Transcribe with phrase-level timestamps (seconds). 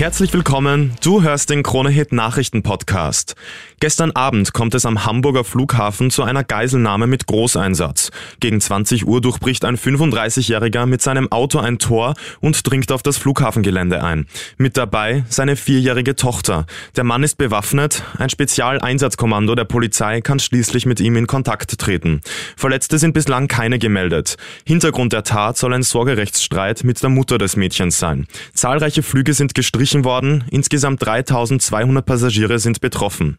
[0.00, 3.36] Herzlich willkommen, du hörst den Kronehit Nachrichten Podcast.
[3.80, 8.10] Gestern Abend kommt es am Hamburger Flughafen zu einer Geiselnahme mit Großeinsatz.
[8.40, 13.18] Gegen 20 Uhr durchbricht ein 35-Jähriger mit seinem Auto ein Tor und dringt auf das
[13.18, 14.26] Flughafengelände ein.
[14.56, 16.64] Mit dabei seine vierjährige Tochter.
[16.96, 22.22] Der Mann ist bewaffnet, ein Spezialeinsatzkommando der Polizei kann schließlich mit ihm in Kontakt treten.
[22.56, 24.38] Verletzte sind bislang keine gemeldet.
[24.64, 28.26] Hintergrund der Tat soll ein Sorgerechtsstreit mit der Mutter des Mädchens sein.
[28.54, 30.44] Zahlreiche Flüge sind gestrichen gestrichen worden.
[30.50, 33.38] Insgesamt 3200 Passagiere sind betroffen.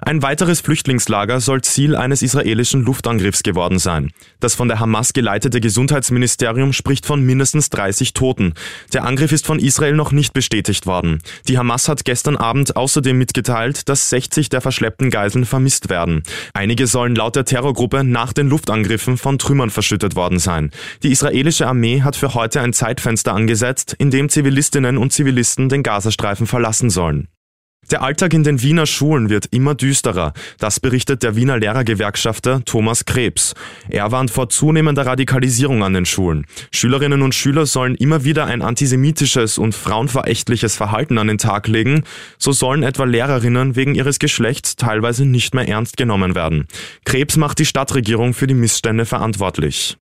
[0.00, 4.10] Ein weiteres Flüchtlingslager soll Ziel eines israelischen Luftangriffs geworden sein.
[4.40, 8.54] Das von der Hamas geleitete Gesundheitsministerium spricht von mindestens 30 Toten.
[8.92, 11.22] Der Angriff ist von Israel noch nicht bestätigt worden.
[11.48, 16.22] Die Hamas hat gestern Abend außerdem mitgeteilt, dass 60 der verschleppten Geiseln vermisst werden.
[16.52, 20.70] Einige sollen laut der Terrorgruppe nach den Luftangriffen von Trümmern verschüttet worden sein.
[21.02, 25.82] Die israelische Armee hat für heute ein Zeitfenster angesetzt, in dem Zivilistinnen und Zivilisten den
[25.82, 27.28] Gazastreifen verlassen sollen.
[27.92, 30.32] Der Alltag in den Wiener Schulen wird immer düsterer.
[30.58, 33.52] Das berichtet der Wiener Lehrergewerkschafter Thomas Krebs.
[33.90, 36.46] Er warnt vor zunehmender Radikalisierung an den Schulen.
[36.70, 42.04] Schülerinnen und Schüler sollen immer wieder ein antisemitisches und frauenverächtliches Verhalten an den Tag legen.
[42.38, 46.68] So sollen etwa Lehrerinnen wegen ihres Geschlechts teilweise nicht mehr ernst genommen werden.
[47.04, 49.98] Krebs macht die Stadtregierung für die Missstände verantwortlich.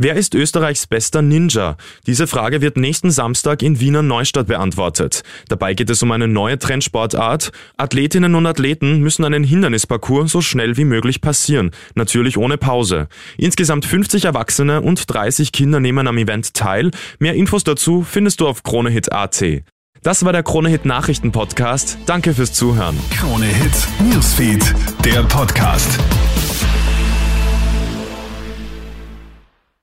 [0.00, 1.76] Wer ist Österreichs bester Ninja?
[2.06, 5.24] Diese Frage wird nächsten Samstag in Wiener Neustadt beantwortet.
[5.48, 7.50] Dabei geht es um eine neue Trendsportart.
[7.76, 13.08] Athletinnen und Athleten müssen einen Hindernisparcours so schnell wie möglich passieren, natürlich ohne Pause.
[13.38, 16.92] Insgesamt 50 Erwachsene und 30 Kinder nehmen am Event teil.
[17.18, 19.44] Mehr Infos dazu findest du auf kronehit.at.
[20.04, 21.98] Das war der Kronehit Nachrichten Podcast.
[22.06, 22.96] Danke fürs Zuhören.
[23.10, 23.72] Kronehit
[24.12, 24.62] Newsfeed,
[25.04, 25.98] der Podcast.